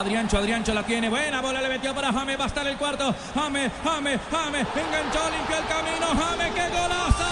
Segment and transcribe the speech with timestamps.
[0.00, 1.08] Adriancho, Adriancho la tiene.
[1.08, 2.36] Buena bola le metió para Jame.
[2.36, 3.14] Va a estar el cuarto.
[3.32, 4.58] Jame, Jame, Jame.
[4.58, 6.06] Enganchó, limpió el camino.
[6.20, 7.24] Jame, qué golazo.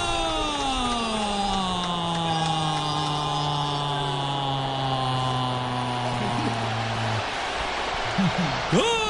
[8.72, 9.01] ¡Gol!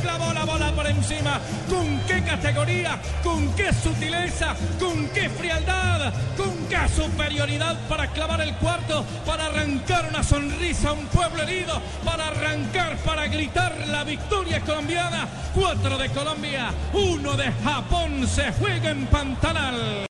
[0.00, 1.40] Clavó la bola por encima.
[1.68, 3.00] ¿Con qué categoría?
[3.22, 4.54] ¿Con qué sutileza?
[4.78, 6.12] ¿Con qué frialdad?
[6.36, 9.04] ¿Con qué superioridad para clavar el cuarto?
[9.26, 11.80] Para arrancar una sonrisa a un pueblo herido.
[12.04, 15.28] Para arrancar, para gritar la victoria colombiana.
[15.54, 20.06] Cuatro de Colombia, uno de Japón se juega en Pantanal.